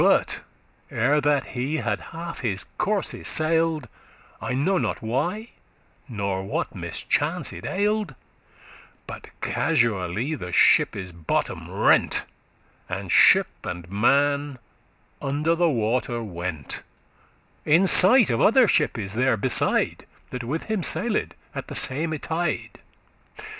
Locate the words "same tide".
21.75-22.79